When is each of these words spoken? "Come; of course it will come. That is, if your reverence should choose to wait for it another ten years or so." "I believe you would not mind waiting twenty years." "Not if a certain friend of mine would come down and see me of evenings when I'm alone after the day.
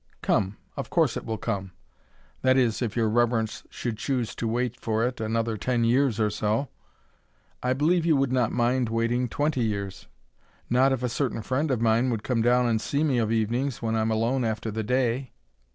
"Come; 0.23 0.57
of 0.75 0.89
course 0.89 1.15
it 1.15 1.25
will 1.27 1.37
come. 1.37 1.73
That 2.41 2.57
is, 2.57 2.81
if 2.81 2.95
your 2.95 3.07
reverence 3.07 3.61
should 3.69 3.99
choose 3.99 4.33
to 4.33 4.47
wait 4.47 4.75
for 4.79 5.05
it 5.05 5.21
another 5.21 5.57
ten 5.57 5.83
years 5.83 6.19
or 6.19 6.31
so." 6.31 6.69
"I 7.61 7.73
believe 7.73 8.03
you 8.03 8.15
would 8.15 8.31
not 8.31 8.51
mind 8.51 8.89
waiting 8.89 9.29
twenty 9.29 9.61
years." 9.63 10.07
"Not 10.71 10.91
if 10.91 11.03
a 11.03 11.07
certain 11.07 11.43
friend 11.43 11.69
of 11.69 11.81
mine 11.81 12.09
would 12.09 12.23
come 12.23 12.41
down 12.41 12.65
and 12.65 12.81
see 12.81 13.03
me 13.03 13.19
of 13.19 13.31
evenings 13.31 13.83
when 13.83 13.95
I'm 13.95 14.09
alone 14.09 14.43
after 14.43 14.71
the 14.71 14.81
day. 14.81 15.33